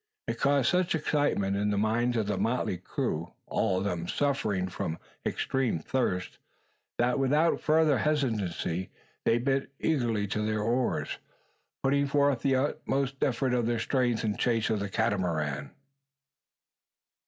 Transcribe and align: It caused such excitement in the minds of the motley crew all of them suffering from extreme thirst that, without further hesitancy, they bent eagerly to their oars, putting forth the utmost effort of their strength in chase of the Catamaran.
It 0.27 0.39
caused 0.39 0.67
such 0.69 0.95
excitement 0.95 1.55
in 1.55 1.69
the 1.69 1.77
minds 1.77 2.17
of 2.17 2.25
the 2.25 2.39
motley 2.39 2.77
crew 2.79 3.33
all 3.45 3.77
of 3.77 3.83
them 3.83 4.07
suffering 4.07 4.67
from 4.67 4.97
extreme 5.23 5.77
thirst 5.77 6.39
that, 6.97 7.19
without 7.19 7.61
further 7.61 7.99
hesitancy, 7.99 8.89
they 9.25 9.37
bent 9.37 9.69
eagerly 9.79 10.25
to 10.29 10.41
their 10.43 10.63
oars, 10.63 11.19
putting 11.83 12.07
forth 12.07 12.39
the 12.41 12.55
utmost 12.55 13.23
effort 13.23 13.53
of 13.53 13.67
their 13.67 13.77
strength 13.77 14.23
in 14.23 14.37
chase 14.37 14.71
of 14.71 14.79
the 14.79 14.89
Catamaran. 14.89 15.69